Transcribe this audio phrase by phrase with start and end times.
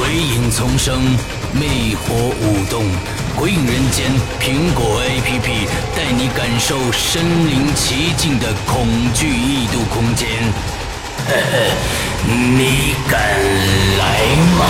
[0.00, 1.02] 鬼影丛生，
[1.52, 2.84] 魅火舞动，
[3.38, 4.10] 《鬼影人间》
[4.40, 10.26] 苹果 APP 带你感受身临其境的恐惧异度空间。
[11.28, 11.76] 呵呵，
[12.26, 13.20] 你敢
[13.98, 14.24] 来
[14.58, 14.64] 吗？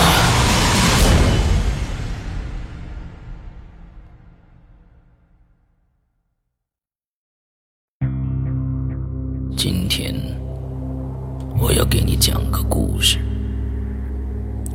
[9.55, 10.13] 今天
[11.57, 13.17] 我要给你讲个故事，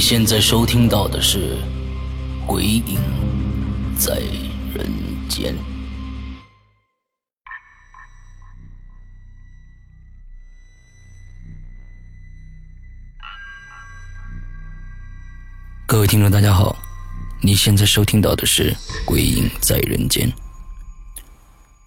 [0.00, 1.58] 你现在收听到的是
[2.46, 2.98] 《鬼影
[3.98, 4.14] 在
[4.74, 4.90] 人
[5.28, 5.54] 间》。
[15.86, 16.74] 各位听众，大家好，
[17.42, 18.72] 你现在收听到的是
[19.04, 20.26] 《鬼影在人间》。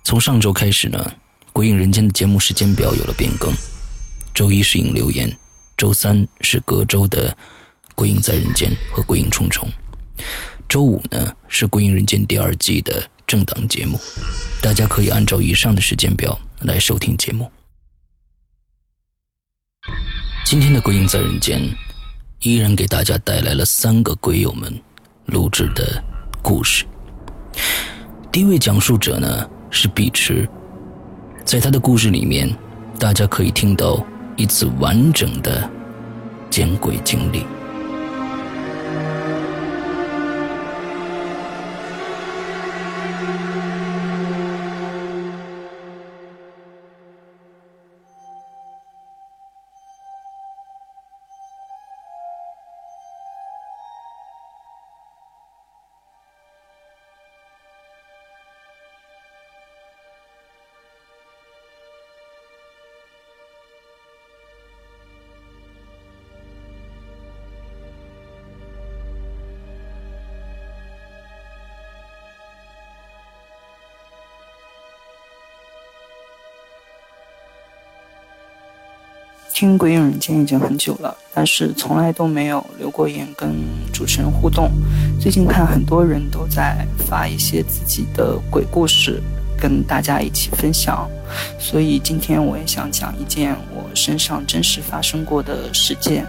[0.04, 1.04] 从上周开始呢，
[1.52, 3.52] 《鬼影人间》的节目时间表有了变更，
[4.36, 5.36] 周一是影留言，
[5.76, 7.32] 周三是隔周的
[7.96, 9.68] 《鬼影在人间》和《鬼影重重》，
[10.68, 14.00] 周五呢是《鬼影人间》第二季的正档节目，
[14.62, 17.52] 大家可以按照以上的时间表来收听节目。
[20.46, 21.62] 今天的《鬼影在人间》
[22.40, 24.82] 依然给大家带来了三个鬼友们
[25.26, 26.04] 录制的
[26.42, 26.86] 故事。
[28.32, 30.48] 第一位讲述者呢是碧池，
[31.46, 32.50] 在他的故事里面，
[33.00, 34.06] 大家可以听到
[34.36, 35.70] 一次完整的
[36.50, 37.46] 见鬼经历。
[79.54, 83.54] 听《鬼影人间》已经很久了，但是从来都没有留过言跟
[83.94, 84.72] 主持人互动。
[85.22, 89.22] 最近看很多人都在发一些自己的鬼故事，
[89.58, 91.08] 跟大家一起分享，
[91.60, 96.26] 所以今天我也想讲一件我身上真实发生过的事件。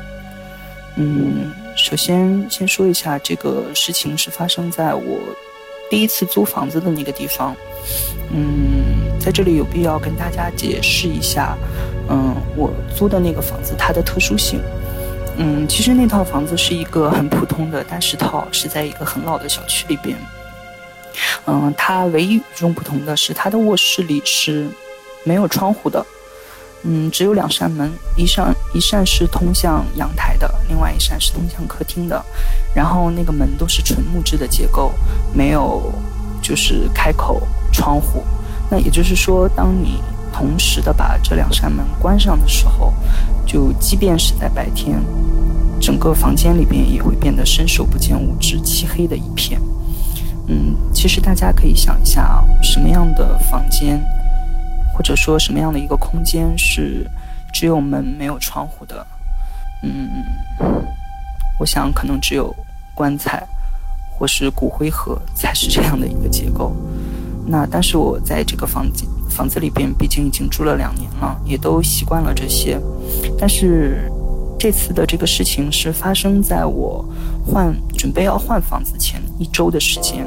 [0.96, 5.18] 嗯，首先先说一下，这个事情是发生在我
[5.90, 7.56] 第一次租房子的那个地方。
[8.30, 11.56] 嗯，在这里有必要跟大家解释一下。
[12.08, 14.60] 嗯，我租的那个房子它的特殊性，
[15.36, 20.16] 嗯，其实那套房子是一个很普通的单室套，是在一个很老的小区里边。
[21.46, 24.68] 嗯，它唯一与众不同的是，它的卧室里是
[25.24, 26.04] 没有窗户的，
[26.82, 32.22] 嗯，只有两扇门，一扇一扇是通向阳台的，另外一扇是通向客厅的，
[32.74, 34.92] 然后那个门都是纯木质的结构，
[35.32, 35.92] 没有
[36.42, 37.40] 就是开口
[37.72, 38.22] 窗户。
[38.70, 40.00] 那也就是说，当你
[40.36, 42.92] 同时的把这两扇门关上的时候，
[43.46, 45.00] 就即便是在白天，
[45.80, 49.60] 整个房间里边也会变得伸手不见五指、漆黑的一片。
[50.48, 54.04] 嗯，其实大家可以想一下啊，什么样的房间，
[54.92, 57.08] 或者说什么样的一个空间是
[57.52, 59.06] 只有门没有窗户的？
[59.84, 60.24] 嗯，
[61.60, 62.52] 我想可能只有
[62.92, 63.46] 棺材
[64.10, 66.74] 或是骨灰盒才是这样的一个结构。
[67.46, 72.80] 那但是我在这个房间房子里边，毕竟已经住了两年了，也都习惯了这些。
[73.36, 74.10] 但是
[74.58, 77.04] 这次的这个事情是发生在我
[77.44, 80.26] 换准备要换房子前一周的时间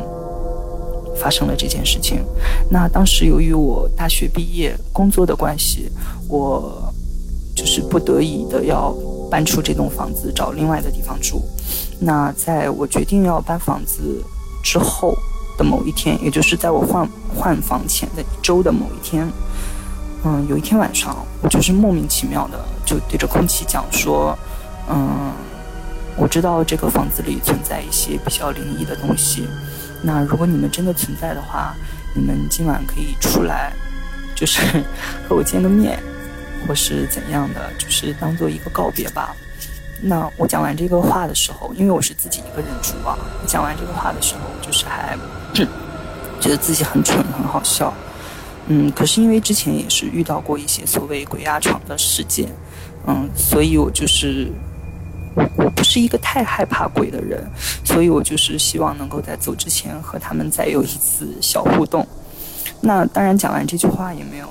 [1.19, 2.23] 发生了这件事情。
[2.69, 5.89] 那当时由于我大学毕业工作的关系，
[6.27, 6.93] 我
[7.55, 8.93] 就是不得已的要
[9.31, 11.41] 搬出这栋房子，找另外的地方住。
[11.99, 14.21] 那在我决定要搬房子
[14.63, 15.17] 之后
[15.57, 19.27] 的某一天，也就是在我换换房前的一周的某一天。
[20.23, 24.37] 嗯，有一天晚上，我就是莫名其妙的就对着空气讲说，
[24.89, 25.31] 嗯，
[26.15, 29.47] 我知道这个房子里存在一些比较灵异的东西，
[30.01, 31.75] 那如果你们真的存在的话，
[32.15, 33.71] 你们今晚可以出来，
[34.35, 34.61] 就是
[35.29, 36.01] 和我见个面，
[36.67, 39.35] 或是怎样的，就是当做一个告别吧。
[40.01, 45.17] 那我讲完这个话的时候，因为我是自己一个人住啊，讲完这个话的时候，就是还
[46.39, 47.93] 觉得自己很蠢，很好笑。
[48.67, 52.49] 嗯，可是因为之前也是遇到过一些所谓鬼压床的事件，
[53.07, 54.51] 嗯，所以我就是
[55.35, 57.49] 我我不是一个太害怕鬼的人，
[57.83, 62.05] 所以我就是希望能够在走之前和他们再有一次小互动。
[62.81, 64.47] 那当然讲完这句话也没有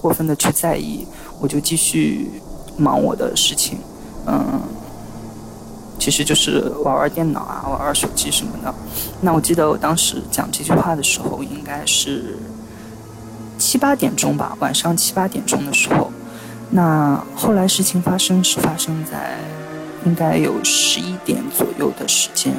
[0.00, 1.06] 过分的去在意，
[1.38, 2.28] 我就继续
[2.76, 3.78] 忙我的事情，
[4.26, 4.60] 嗯，
[5.98, 8.74] 其实就是玩玩电脑啊，玩玩手机什么的。
[9.20, 12.36] 那我记得我当时讲这句话的时候，应该是。
[13.60, 16.12] 七八点钟吧，晚上七八点钟的时候，
[16.70, 19.36] 那后来事情发生是发生在
[20.06, 22.54] 应该有十一点左右的时间，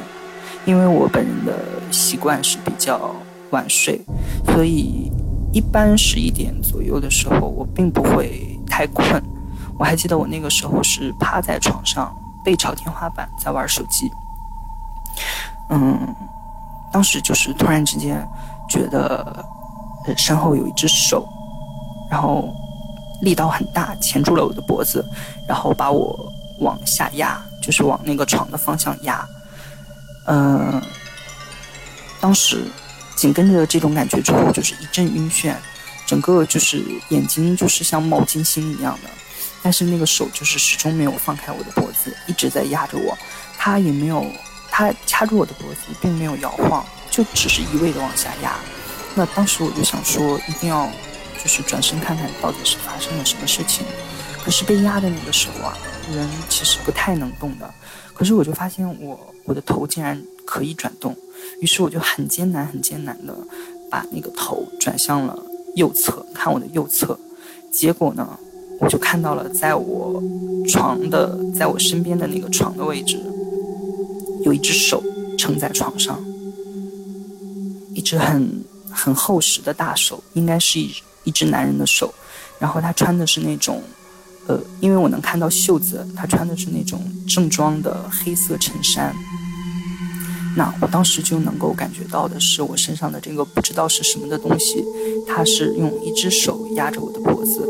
[0.66, 1.54] 因为我本人的
[1.90, 3.16] 习惯是比较
[3.48, 3.98] 晚睡，
[4.48, 5.10] 所以
[5.54, 9.22] 一般十一点左右的时候我并不会太困。
[9.78, 12.14] 我还记得我那个时候是趴在床上
[12.44, 14.10] 背朝天花板在玩手机，
[15.68, 16.14] 嗯，
[16.92, 18.26] 当时就是突然之间
[18.68, 19.44] 觉得。
[20.16, 21.28] 身后有一只手，
[22.10, 22.52] 然后
[23.20, 25.04] 力道很大，钳住了我的脖子，
[25.46, 29.24] 然后把我往下压，就是往那个床的方向压。
[30.26, 30.82] 嗯，
[32.18, 32.64] 当时
[33.14, 35.54] 紧跟着这种感觉之后，就是一阵晕眩，
[36.06, 39.10] 整个就是眼睛就是像冒金星一样的，
[39.62, 43.16] 但是那个手就是始终没有放开我的脖子，一直在压着我，
[43.58, 44.26] 他也没有，
[44.70, 48.56] 他掐住我的脖子，并没有摇晃，就只是一味的往下压。
[49.14, 50.88] 那当时我就想说，一定要
[51.42, 53.84] 就是转身看看到底是发生了什么事情。
[54.42, 55.76] 可是被压的那个时候啊，
[56.10, 57.74] 人其实不太能动的。
[58.14, 61.14] 可是我就发现我我的头竟然可以转动，
[61.60, 63.34] 于是我就很艰难很艰难的
[63.90, 65.38] 把那个头转向了
[65.76, 67.18] 右侧，看我的右侧。
[67.70, 68.38] 结果呢，
[68.80, 70.22] 我就看到了在我
[70.68, 73.20] 床的在我身边的那个床的位置，
[74.44, 75.02] 有一只手
[75.38, 76.18] 撑在床上，
[77.94, 78.64] 一只很。
[78.92, 80.92] 很厚实的大手，应该是一
[81.22, 82.12] 一只男人的手，
[82.58, 83.80] 然后他穿的是那种，
[84.48, 89.14] 呃，因为我能看到袖子，他穿的是那种正装的黑色衬衫。
[90.56, 94.84] 那我当时就能够感觉到的是，我身上的这个不知道是什么的东西，
[95.24, 97.64] 他是用一只手压着我的脖子，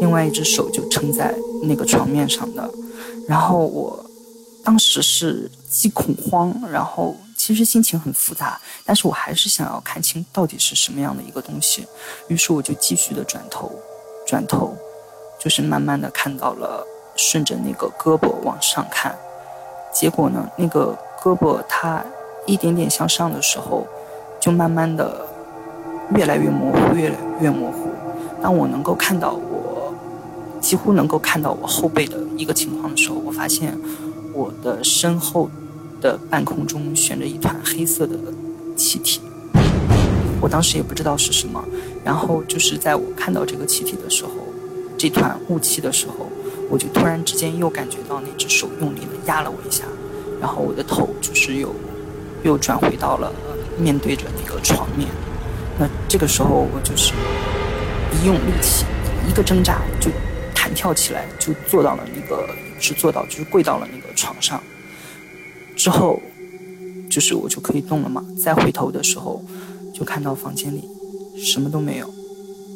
[0.00, 2.70] 另外一只手就撑在那个床面上的。
[3.28, 4.04] 然后我
[4.64, 7.16] 当时是既恐慌，然后。
[7.38, 11.86] 其实心情很复杂，但是我还是想要看清到底是什么样的一个东西。
[12.28, 13.70] 于是我就继续的转头，
[14.26, 14.74] 转头，
[15.38, 16.84] 就是慢慢的看到了，
[17.14, 19.16] 顺着那个胳膊往上看，
[19.92, 22.02] 结果呢，那个胳膊它
[22.46, 23.86] 一点点向上的时候，
[24.40, 25.24] 就慢慢的
[26.16, 27.90] 越来越模糊，越来越模糊。
[28.42, 29.34] 当我能够看到
[30.66, 33.78] 几乎能够看到我后背的一个情况的时候，我发现
[34.32, 35.48] 我的身后。
[35.98, 38.14] 的半空中悬着一团黑色的
[38.76, 39.18] 气体，
[40.42, 41.64] 我当时也不知道是什么。
[42.04, 44.30] 然后就是在我看到这个气体的时候，
[44.98, 46.30] 这团雾气的时候，
[46.68, 49.84] 我就突然之间又感觉到那只手用力的压了我一下，
[50.38, 51.74] 然后我的头就是又
[52.44, 53.32] 又转回到了
[53.78, 55.08] 面对着那个床面。
[55.78, 57.14] 那这个时候我就是
[58.12, 58.84] 一用力气，
[59.26, 60.10] 一个挣扎就
[60.66, 64.60] 弹跳起来，就坐到了那个是坐到就是跪到了那个床上。
[65.76, 66.20] 之后，
[67.08, 68.24] 就是我就可以动了嘛。
[68.42, 69.44] 再回头的时候，
[69.94, 70.88] 就看到房间里
[71.38, 72.12] 什么都没有，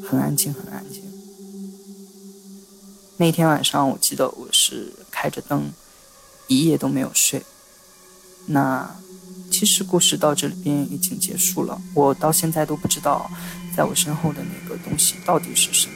[0.09, 1.02] 很安静，很安静。
[3.16, 5.73] 那天晚上，我记得我是开着灯，
[6.47, 7.42] 一夜都没有睡。
[8.47, 8.88] 那
[9.50, 11.82] 其实故事到这里边已经结束了。
[11.92, 13.28] 我到现在都不知道，
[13.76, 15.89] 在我身后的那个东西到底是什么。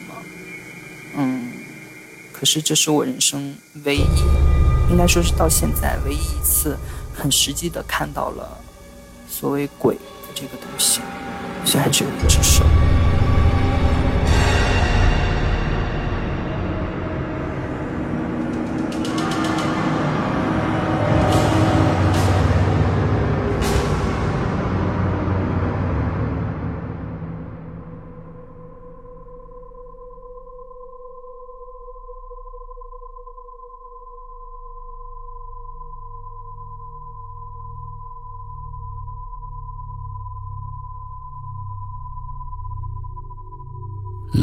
[2.45, 4.01] 是这是我人生唯一。
[4.89, 6.77] 应该说是到现在唯一一次
[7.13, 8.57] 很实际的看到了
[9.27, 11.01] 所谓鬼的这个东西，
[11.65, 12.63] 虽然只有一只手。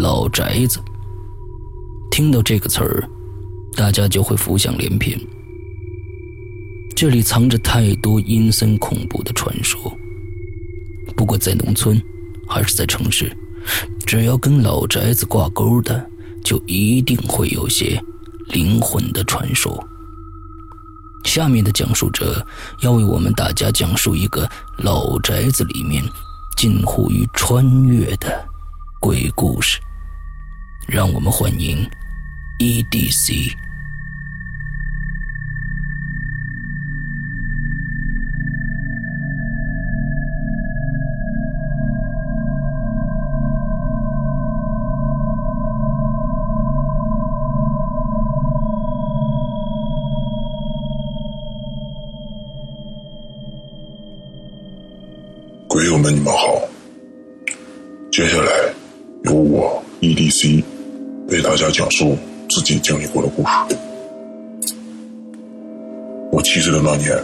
[0.01, 0.81] 老宅子。
[2.11, 3.09] 听到这个词儿，
[3.77, 5.19] 大家就会浮想联翩。
[6.95, 9.93] 这里藏着太多阴森恐怖的传说。
[11.17, 12.01] 不过在农村，
[12.47, 13.35] 还是在城市，
[14.07, 16.07] 只要跟老宅子挂钩的，
[16.45, 18.01] 就一定会有些
[18.49, 19.83] 灵魂的传说。
[21.25, 22.45] 下面的讲述者
[22.81, 26.05] 要为我们大家讲述一个老宅子里面
[26.57, 28.45] 近乎于穿越的
[29.03, 29.81] 鬼故事。
[30.87, 31.85] 让我们欢迎。
[32.61, 33.53] EDC。
[55.69, 56.63] 鬼友们，你们好。
[58.13, 58.73] 接下来
[59.33, 60.63] 由我 EDC
[61.29, 62.17] 为大家讲述。
[62.51, 63.51] 自己经历过的故事。
[66.31, 67.17] 我七岁的那年，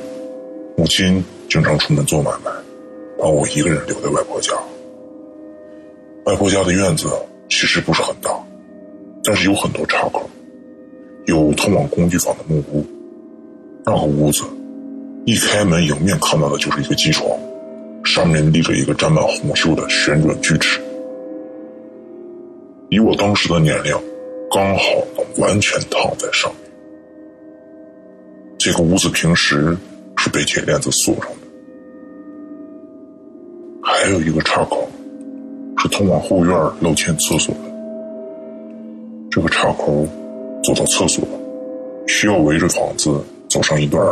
[0.74, 2.50] 母亲经常出门做买卖，
[3.18, 4.54] 把我一个人留在外婆家。
[6.24, 7.10] 外婆家的院子
[7.50, 8.30] 其实不是很大，
[9.22, 10.22] 但是有很多岔口，
[11.26, 12.82] 有通往工具房的木屋。
[13.84, 14.44] 那个屋子，
[15.26, 17.28] 一开门迎面看到的就是一个机床，
[18.02, 20.80] 上面立着一个沾满红锈的旋转锯齿。
[22.88, 23.92] 以我当时的年龄。
[24.50, 24.82] 刚好
[25.14, 26.70] 能完全躺在上面。
[28.58, 29.76] 这个屋子平时
[30.16, 31.46] 是被铁链子锁上的，
[33.82, 34.90] 还有一个岔口
[35.76, 37.60] 是通往后院露天厕所的。
[39.30, 40.08] 这个岔口
[40.64, 41.22] 走到厕所
[42.06, 44.02] 需要围着房子走上一段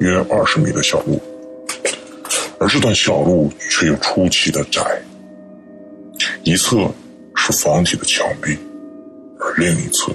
[0.00, 1.18] 约二十米的小路，
[2.60, 4.82] 而这段小路却又出奇的窄，
[6.44, 6.86] 一侧
[7.46, 8.58] 是房体的墙壁。
[9.38, 10.10] 而另一侧，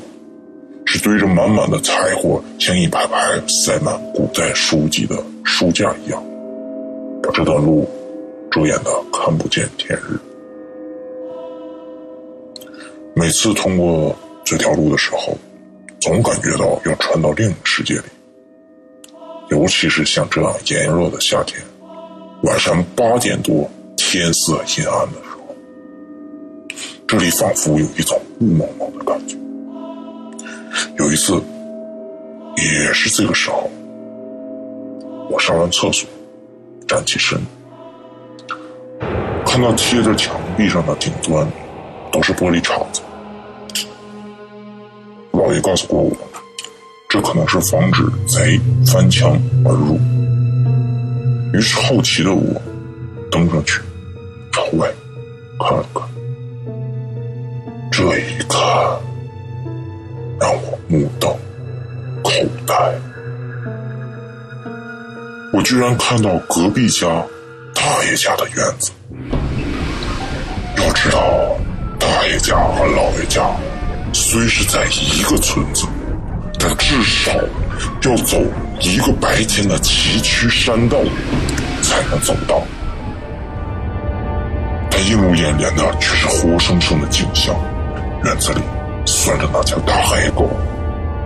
[0.85, 6.21] 是堆着满满的柴火，像一排排塞满古代书籍的书架一样，
[7.23, 7.87] 把这段路
[8.51, 10.19] 遮掩的看不见天日。
[13.15, 15.37] 每次通过这条路的时候，
[16.01, 18.03] 总感觉到要穿到另一个世界里。
[19.51, 21.61] 尤其是像这样炎热的夏天，
[22.43, 25.30] 晚上八点多，天色阴暗的，
[27.11, 29.03] 这里仿佛有一种雾蒙蒙的。
[29.03, 29.35] 感觉
[30.97, 31.43] 有一次，
[32.55, 33.69] 也是这个时候，
[35.29, 36.07] 我上完厕所，
[36.87, 37.37] 站起身，
[39.45, 41.45] 看到贴着墙壁上的顶端
[42.13, 43.01] 都是玻璃碴子。
[45.33, 46.15] 老爷告诉过我，
[47.09, 49.99] 这可能是防止贼翻墙而入。
[51.53, 52.61] 于是好奇的我
[53.29, 53.81] 登上去，
[54.53, 54.89] 朝外
[55.59, 56.09] 看了看。
[58.01, 58.59] 这一看，
[60.39, 61.29] 让我目瞪
[62.23, 62.31] 口
[62.65, 62.75] 呆。
[65.53, 67.07] 我居然看到隔壁家
[67.75, 68.89] 大爷家的院子。
[70.77, 71.21] 要知道，
[71.99, 73.47] 大爷家和老爷家
[74.13, 75.85] 虽是在一个村子，
[76.57, 77.31] 但至少
[78.01, 78.41] 要走
[78.79, 80.97] 一个白天的崎岖山道
[81.83, 82.63] 才能走到。
[84.89, 87.55] 但映入眼帘的却是活生生的景象。
[88.23, 88.61] 院子里
[89.05, 90.47] 拴着那条大黑狗，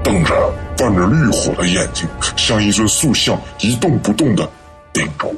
[0.02, 0.34] 瞪着
[0.78, 4.50] 泛着绿火的眼睛，像一尊塑像，一动不动的
[4.94, 5.36] 盯着我。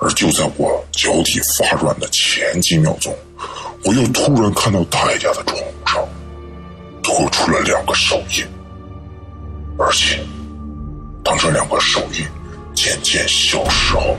[0.00, 3.14] 而就在我脚底发软的前几秒钟，
[3.84, 6.08] 我又突然看到大爷家的窗户上
[7.02, 8.44] 拖出了两个手印，
[9.78, 10.20] 而且
[11.22, 12.26] 当这两个手印
[12.74, 14.16] 渐渐消失后，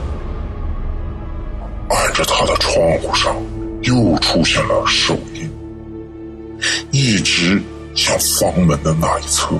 [1.90, 3.36] 按着他的窗户上。
[3.82, 5.50] 又出现了手印，
[6.90, 7.62] 一直
[7.94, 9.54] 向房门的那一侧，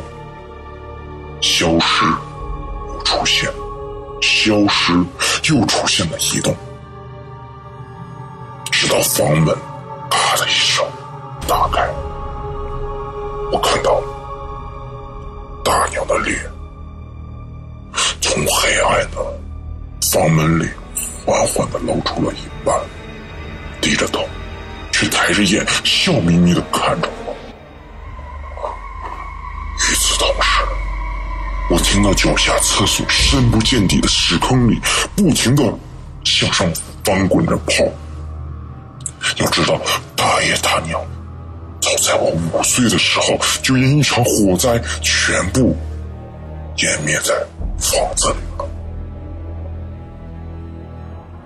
[1.40, 2.04] 消失，
[2.88, 3.48] 又出现，
[4.20, 4.92] 消失，
[5.52, 6.54] 又出现了移动，
[8.72, 9.56] 直到房门
[10.10, 10.84] “咔”的一声
[11.46, 11.88] 打开，
[13.52, 14.02] 我看到
[15.64, 16.38] 大娘的脸
[18.20, 19.24] 从黑暗的
[20.02, 20.68] 房门里
[21.24, 22.76] 缓缓的露出了一半。
[23.80, 24.26] 低着头，
[24.92, 27.34] 却抬着眼，笑眯眯的看着我。
[29.78, 30.62] 与此同时，
[31.70, 34.80] 我听到脚下厕所深不见底的屎坑里，
[35.14, 35.62] 不停的
[36.24, 36.70] 向上
[37.04, 37.84] 翻滚着泡。
[39.36, 39.80] 要知道，
[40.16, 41.00] 大爷大娘
[41.80, 45.76] 早在我五岁的时候，就因一场火灾全部
[46.76, 47.34] 湮灭在
[47.78, 48.68] 房子里了。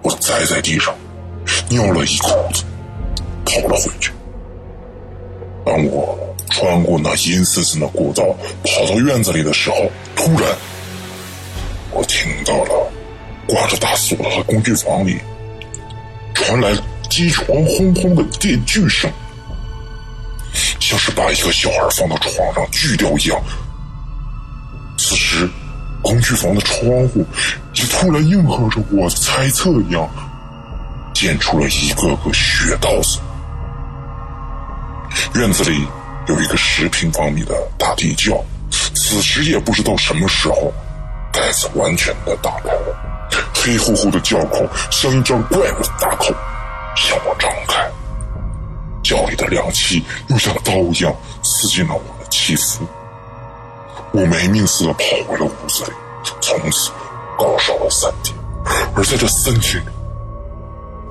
[0.03, 0.95] 我栽在地上。
[1.73, 2.64] 尿了一裤子，
[3.47, 4.12] 跑了回去。
[5.64, 6.19] 当我
[6.50, 8.23] 穿过那阴森森的过道，
[8.62, 10.55] 跑到院子里的时候，突然，
[11.91, 12.93] 我听到了
[13.49, 15.19] 挂着大锁的工具房里
[16.35, 16.75] 传来
[17.09, 19.11] 机床轰轰的电锯声，
[20.79, 23.43] 像是把一个小孩放到床上锯掉一样。
[24.99, 25.49] 此时，
[26.02, 27.25] 工具房的窗户
[27.75, 30.07] 也突然应和着我的猜测一样，
[31.23, 33.21] 溅出了一个个血道子。
[35.38, 35.87] 院子里
[36.26, 40.73] 有一个十平方米的大地窖，此时也不知道什么时候，
[41.33, 42.97] 盖子完全的打开了，
[43.55, 46.35] 黑乎乎的窖口像一张怪物的大口
[46.97, 47.88] 向我张开，
[49.05, 51.14] 窖里的凉气又像刀一样
[51.45, 52.85] 刺进了我的肌肤，
[54.11, 55.93] 我没命似的跑回了屋子里，
[56.41, 56.91] 从此
[57.38, 58.37] 高烧了三天，
[58.97, 59.88] 而在这三天里，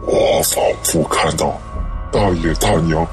[0.02, 1.60] 我仿佛看到
[2.12, 3.08] 大爷大娘。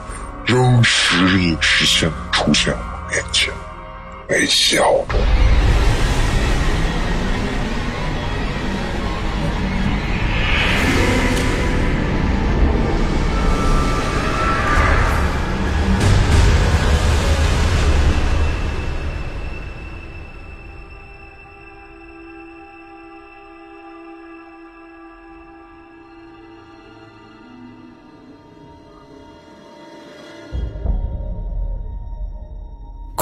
[0.48, 2.78] 仍时隐时现出现我
[3.10, 3.52] 面前，
[4.26, 5.47] 没笑着。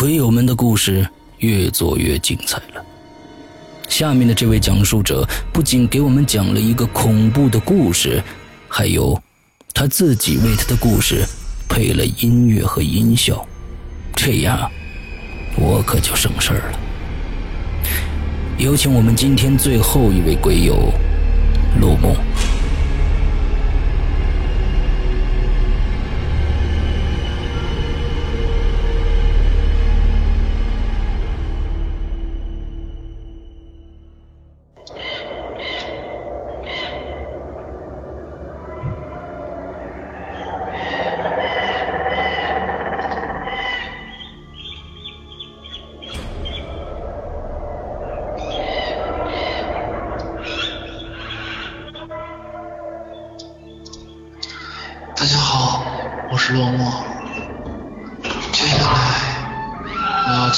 [0.07, 1.05] 鬼友们的故事
[1.39, 2.85] 越做越精彩了。
[3.89, 8.23] 下面的这位讲述者不仅给我们讲了一个恐怖的故事，
[8.69, 9.21] 还有
[9.75, 11.25] 他自己为他的故事
[11.69, 13.45] 配了音乐和音效，
[14.15, 14.71] 这样
[15.57, 16.79] 我可就省事儿了。
[18.59, 20.93] 有请我们今天最后一位鬼友，
[21.81, 22.15] 陆梦。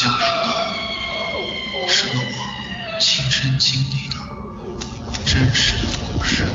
[0.00, 4.14] 讲述的是我亲身经历的
[5.26, 6.46] 真实的故事。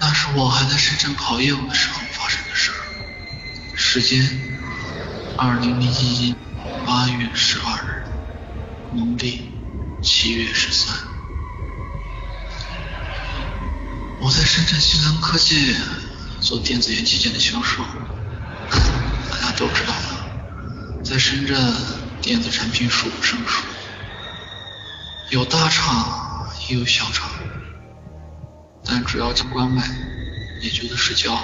[0.00, 3.76] 那是我还在深圳跑业务的时候发生的事儿。
[3.76, 4.26] 时间
[5.36, 6.34] 二零零一
[6.86, 8.04] 八月十二日
[8.92, 9.52] 农历
[10.00, 11.11] 七月十三。
[14.24, 15.74] 我在深圳新蓝科技
[16.40, 17.82] 做电子元器件的销售，
[19.28, 21.60] 大家都知道的，在深圳
[22.20, 23.64] 电子产品数不胜数，
[25.30, 27.28] 有大厂也有小厂，
[28.84, 29.82] 但主要关卖
[30.60, 31.36] 也就的是郊，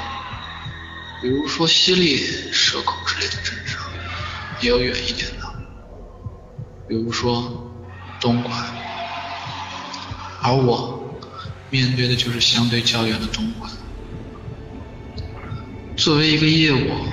[1.20, 3.80] 比如说西丽、蛇口之类的镇上，
[4.60, 5.52] 也有远一点的，
[6.86, 7.72] 比如说
[8.20, 8.64] 东莞，
[10.42, 10.97] 而我
[11.70, 13.70] 面对的就是相对较远的东莞。
[15.96, 17.06] 作为一个业务，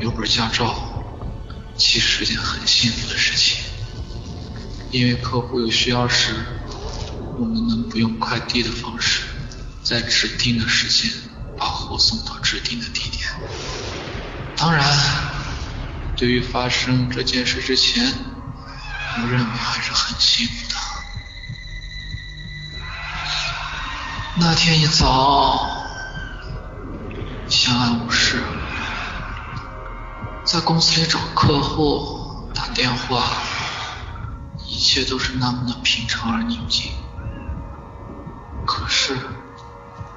[0.00, 1.04] 有本驾照，
[1.76, 3.58] 其实是件很幸福的事情。
[4.90, 6.32] 因为客户有需要时，
[7.38, 9.22] 我们能不用快递的方式，
[9.82, 11.12] 在指定的时间
[11.56, 13.28] 把货送到指定的地点。
[14.56, 14.82] 当然，
[16.16, 18.10] 对于发生这件事之前，
[19.18, 20.76] 我认为还是很幸福的。
[24.38, 25.66] 那天一早。
[27.48, 28.42] 相安无事，
[30.44, 33.22] 在公司里找客户打电话，
[34.66, 36.90] 一切都是那么的平常而宁静。
[38.66, 39.16] 可是，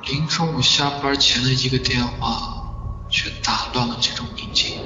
[0.08, 2.64] 临中午下班前的一个电话，
[3.10, 4.80] 却打乱了这种宁静。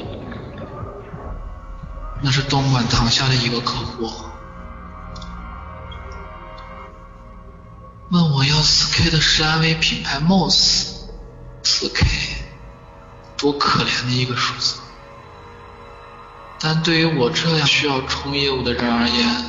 [2.21, 4.11] 那是东莞塘下的一个客户，
[8.63, 10.93] 问我要四 K 的是安威品牌 MOS。
[11.63, 12.05] 四 K，
[13.37, 14.75] 多可怜的一个数字，
[16.59, 19.45] 但对于我这样需要冲业务的人而言，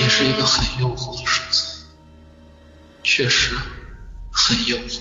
[0.00, 1.84] 也是一个很诱惑的数字，
[3.02, 3.56] 确实
[4.32, 5.00] 很诱惑，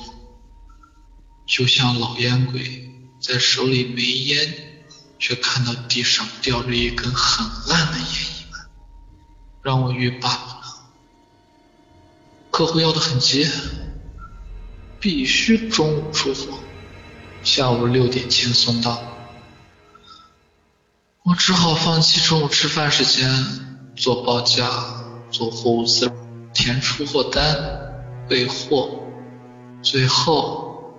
[1.46, 4.84] 就像老烟鬼在手里没烟，
[5.20, 8.62] 却看到地上吊着一根很烂的烟一般。
[9.64, 10.63] 让我欲罢不能。
[12.54, 13.50] 客户要的很急，
[15.00, 16.60] 必须中午出货，
[17.44, 19.02] 下午六点前送到。
[21.24, 23.28] 我只好放弃中午吃饭时间，
[23.96, 24.70] 做报价，
[25.32, 26.14] 做货物资料，
[26.54, 27.42] 填出货单，
[28.30, 29.00] 备货，
[29.82, 30.94] 最后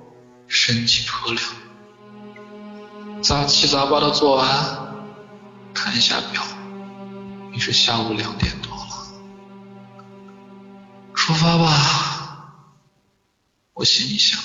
[0.48, 3.22] 申请车辆。
[3.22, 4.88] 杂七杂八的做完，
[5.72, 6.42] 看一下表，
[7.54, 8.52] 已是下午两点
[13.84, 14.40] 我心里想。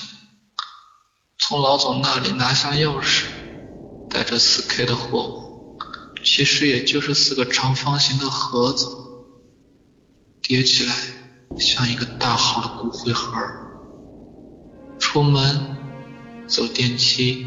[1.38, 3.24] 从老总那里拿下钥匙，
[4.10, 5.78] 带着四 K 的货物，
[6.22, 8.86] 其实也就是四个长方形的盒子，
[10.42, 10.94] 叠起来
[11.58, 13.30] 像一个大号的骨灰盒。
[14.98, 15.74] 出门，
[16.46, 17.46] 走电梯。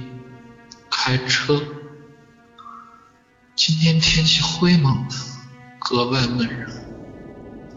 [0.89, 1.61] 开车，
[3.55, 5.15] 今天天气灰蒙的，
[5.79, 6.71] 格外闷热。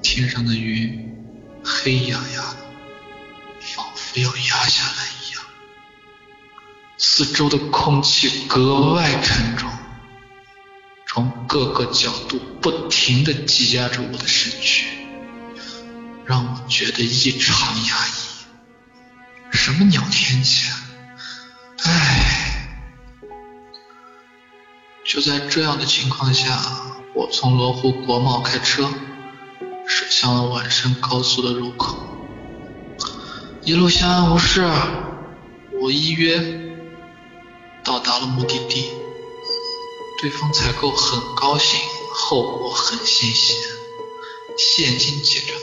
[0.03, 1.15] 天上的云
[1.63, 2.66] 黑压压的，
[4.17, 5.43] 没有压下来一样。
[6.97, 9.71] 四周的空气格外沉重，
[11.07, 14.87] 从各个角度不停地挤压着我的身躯，
[16.25, 18.13] 让我觉得异常压抑。
[19.53, 20.81] 什么鸟天气啊！
[21.85, 22.69] 唉。
[25.05, 26.59] 就在这样的情况下，
[27.15, 28.91] 我从罗湖国贸开车
[29.87, 31.99] 驶向了皖深高速的入口，
[33.67, 34.65] 一路相安无事。
[35.81, 36.39] 我依约
[37.85, 38.93] 到达了目的地，
[40.23, 41.81] 对方采购很高兴，
[42.13, 43.55] 后果很欣喜，
[44.57, 45.57] 现金结账，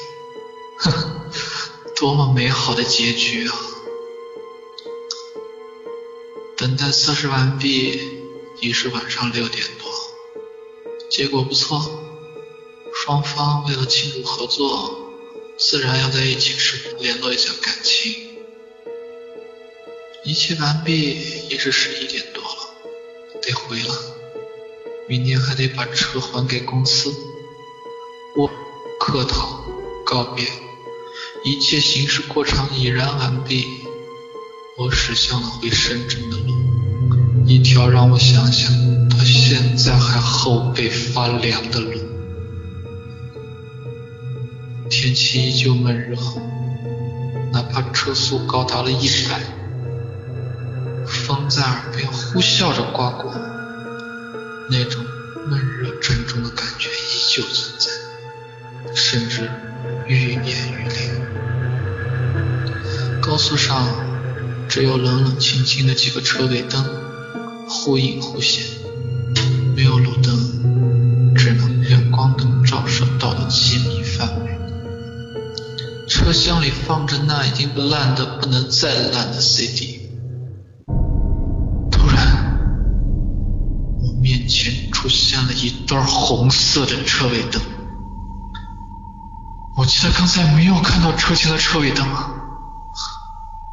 [0.80, 1.22] 哼，
[1.96, 3.56] 多么美好的结局啊！
[6.58, 8.20] 等待测试完毕。
[8.60, 9.92] 已是晚上六点多，
[11.10, 11.86] 结果不错，
[12.94, 15.03] 双方为了庆祝合作，
[15.58, 18.14] 自然要在一起吃联络一下感情。
[20.26, 21.12] 一切完毕，
[21.50, 23.96] 已是十一点多了，得回了，
[25.08, 27.14] 明天还得把车还给公司。
[28.36, 28.50] 我
[29.00, 29.64] 客套
[30.06, 30.46] 告别，
[31.44, 33.68] 一切形式过场已然完毕，
[34.78, 36.54] 我驶向了回深圳的路。
[37.46, 38.72] 一条让我想想
[39.10, 42.03] 到现在还后背发凉的路。
[45.04, 46.16] 天气依旧闷热，
[47.52, 49.38] 哪怕车速高达了一百，
[51.06, 53.30] 风在耳边呼啸着刮过，
[54.70, 55.04] 那种
[55.46, 57.92] 闷热沉重的感觉依旧存在，
[58.96, 59.52] 甚至
[60.08, 61.12] 愈演愈烈。
[63.22, 63.86] 高速上
[64.70, 66.82] 只有冷冷清清的几个车尾灯。
[67.68, 68.64] 忽隐忽现，
[69.76, 74.02] 没有路灯，只能远光灯照射到的几米
[76.34, 76.62] 箱。
[76.62, 80.10] 里放着那已经烂得不能再烂的 CD。
[81.92, 82.58] 突然，
[84.02, 87.62] 我面前出现了一段红色的车尾灯。
[89.76, 92.32] 我记得刚才没有看到车前的车尾灯啊，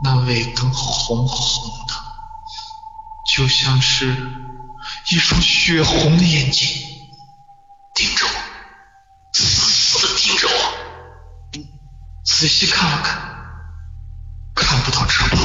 [0.03, 1.95] 那尾灯红红的。
[3.37, 4.17] 就像是
[5.11, 6.67] 一双血红的眼睛
[7.95, 8.31] 盯着我，
[9.33, 9.70] 死。
[12.33, 13.21] 仔细看了看，
[14.55, 15.37] 看不到车牌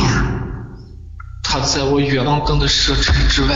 [1.43, 3.55] 它在我远光灯的射程之外。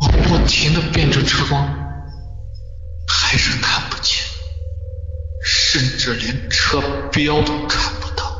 [0.00, 1.64] 我不停的变着车光，
[3.06, 4.24] 还是看不见，
[5.44, 6.80] 甚至连车
[7.12, 8.36] 标都看不到。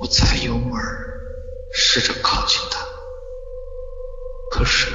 [0.00, 0.80] 我踩油门。
[1.74, 2.78] 试着靠近他，
[4.50, 4.88] 可是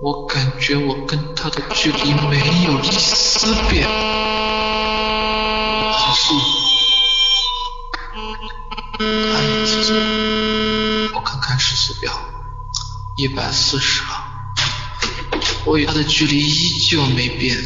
[0.00, 3.88] 我感觉我跟他的距离没有一丝变。
[5.96, 6.34] 提示，
[9.00, 11.10] 他也提示。
[11.14, 12.12] 我看看时速表，
[13.16, 14.08] 一百四十了。
[15.64, 17.58] 我与他的距离依旧没变，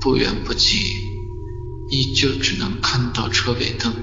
[0.00, 0.78] 不远不近，
[1.88, 3.94] 依旧只能看到车尾灯。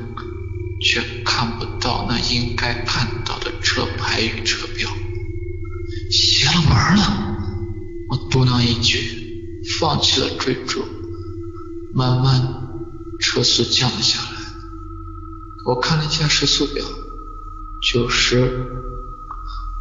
[0.82, 4.88] 却看不到那应该看到的车牌与车标，
[6.12, 7.38] 邪了门了！
[8.10, 10.86] 我嘟囔一句，放弃了追逐，
[11.94, 12.65] 慢慢
[13.20, 14.28] 车速降了下来。
[15.66, 16.86] 我看了一下时速表，
[17.82, 18.66] 九十。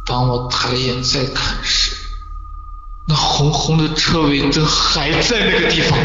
[0.05, 1.95] 当我抬眼再看时，
[3.07, 5.97] 那红红的车尾灯还在那个地方，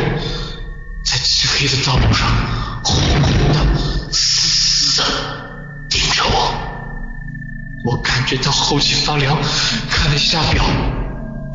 [1.04, 2.26] 在漆黑的道路上，
[2.82, 4.10] 红红的。
[4.12, 5.06] 死死的
[5.88, 6.54] 盯着我，
[7.90, 9.36] 我感觉到后脊发凉，
[9.90, 10.64] 看了一下表，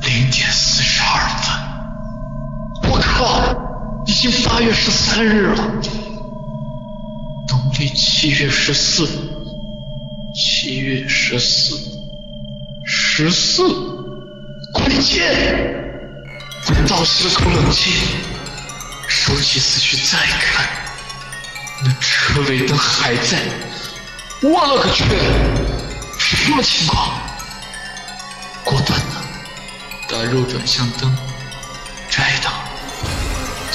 [0.02, 1.20] 零点四十二
[2.82, 3.64] 分，我靠！
[4.06, 5.63] 已经八月十三日了，
[7.50, 9.08] 农历七月十四，
[10.36, 11.80] 七月十四，
[12.86, 13.63] 十四，
[14.74, 15.84] 快点！
[16.68, 17.91] 我倒吸了口冷气，
[19.08, 20.68] 收起思绪再看，
[21.84, 23.41] 那车尾灯还在。
[24.41, 25.04] 我勒个去！
[26.20, 27.20] 什么情况？
[28.63, 29.06] 果断的
[30.10, 31.15] 打右转向灯，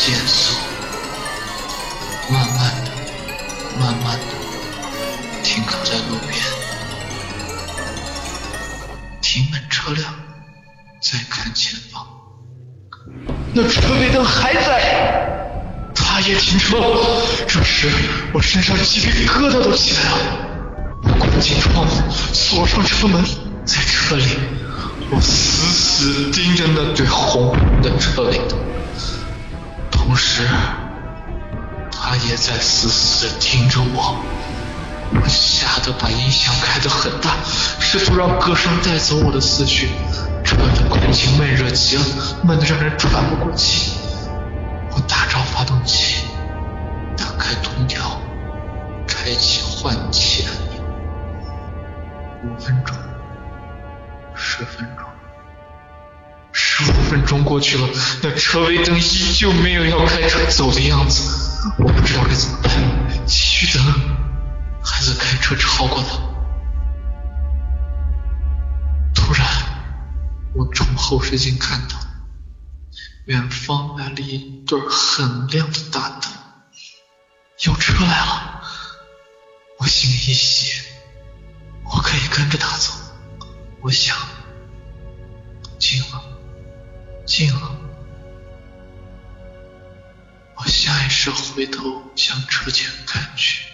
[0.02, 0.56] 减速，
[2.32, 2.90] 慢慢的、
[3.78, 4.24] 慢慢的
[5.42, 6.42] 停靠在路边，
[9.20, 10.10] 停稳车辆，
[11.02, 12.06] 再看前方，
[13.52, 16.78] 那车尾灯还在，他也停车。
[17.46, 17.90] 这时
[18.32, 20.16] 我身上鸡皮疙瘩都起来了。
[21.02, 23.22] 我关紧窗户，锁上车门，
[23.66, 24.24] 在车里，
[25.10, 28.58] 我死死盯着那对红红的车尾灯，
[30.10, 30.44] 同时，
[31.92, 34.20] 他也在死死的盯着我。
[35.14, 37.36] 我吓得把音响开得很大，
[37.78, 39.90] 试图让歌声带走我的思绪。
[40.42, 42.02] 车的空气闷热极了，
[42.42, 43.92] 闷得让人喘不过气。
[44.90, 46.24] 我打着发动机，
[47.16, 48.20] 打开空调，
[49.06, 50.82] 开启换气按钮。
[52.42, 52.96] 五分钟，
[57.50, 57.88] 过去了，
[58.22, 61.68] 那车尾灯依旧没有要开车走的样子。
[61.80, 62.70] 我不知道该怎么办，
[63.26, 63.84] 继续等，
[64.80, 66.16] 还是开车超过他？
[69.12, 69.44] 突然，
[70.54, 71.96] 我从后视镜看到，
[73.24, 76.30] 远方来了一对很亮的大灯，
[77.66, 78.62] 有车来了。
[79.78, 80.82] 我心里一喜。
[81.82, 82.92] 我可以跟着他走，
[83.80, 84.16] 我想，
[85.80, 86.22] 近了，
[87.30, 87.76] 近了。
[90.56, 93.70] 我下意识回头向车前看去，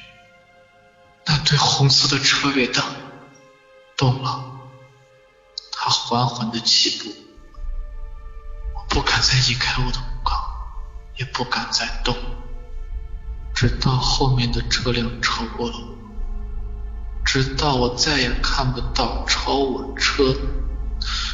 [1.25, 2.85] 那对红色的车尾灯
[3.97, 4.45] 动了，
[5.73, 7.15] 它缓缓的起步。
[8.75, 10.39] 我不敢再移开我的目光，
[11.17, 12.15] 也不敢再动，
[13.55, 15.97] 直到后面的车辆超过了我。
[17.25, 20.37] 直到我再也看不到超我车、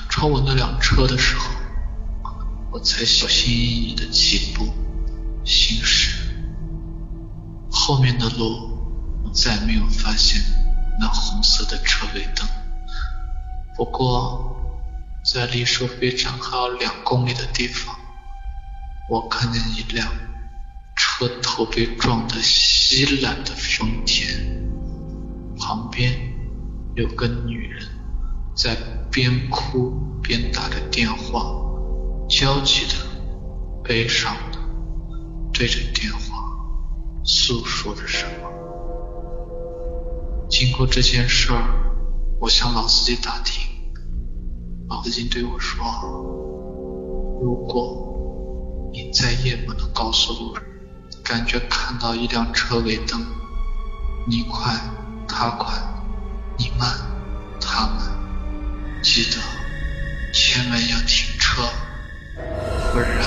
[0.09, 1.47] 超我那辆车的时候，
[2.73, 4.67] 我才小心翼翼的起步
[5.45, 6.33] 行驶。
[7.71, 8.79] 后面的路，
[9.23, 10.41] 我再没有发现
[10.99, 12.49] 那红色的车尾灯。
[13.77, 14.57] 不过，
[15.23, 17.95] 在离收费站还有两公里的地方，
[19.11, 20.09] 我看见一辆
[20.97, 24.27] 车头被撞得稀烂的丰田。
[25.59, 26.11] 旁边
[26.97, 27.87] 有个女人
[28.57, 28.75] 在
[29.11, 29.91] 边哭
[30.23, 31.55] 边打着电话，
[32.35, 32.95] 焦急的、
[33.85, 34.59] 悲伤的
[35.53, 36.43] 对着电话
[37.23, 38.49] 诉说着什么。
[40.49, 41.63] 经过这件事儿，
[42.41, 43.63] 我向老司机打听，
[44.89, 45.85] 老司机对我说
[47.45, 50.65] ：“如果你在夜幕的高速路上
[51.23, 53.21] 感觉看到一辆车尾灯，
[54.27, 54.75] 你快。”
[55.29, 55.73] 他快，
[56.59, 56.89] 你慢，
[57.59, 57.99] 他慢，
[59.03, 59.39] 记得
[60.33, 61.63] 千万要停车，
[62.93, 63.09] 不然。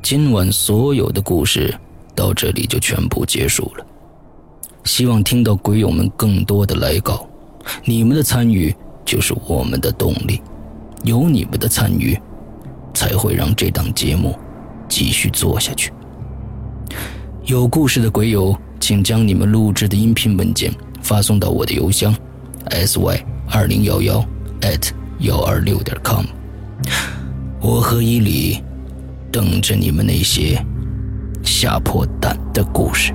[0.00, 1.74] 今晚所有的故事
[2.14, 3.84] 到这里就全部结束了。
[4.84, 7.26] 希望听到鬼友们更多的来稿，
[7.84, 8.72] 你们的参与
[9.04, 10.40] 就是我们的动力，
[11.02, 12.20] 有你们的参与，
[12.94, 14.38] 才会让这档节目
[14.88, 15.92] 继续做下去。
[17.44, 22.14] 有故事的鬼友，请将你们录制的音频文件发送到我的邮箱
[22.70, 24.24] ：sy 二零幺幺
[24.62, 26.24] at 幺二六点 com。
[27.60, 28.62] 我和伊犁
[29.30, 30.58] 等着你们那些
[31.42, 33.12] 吓破胆的故事。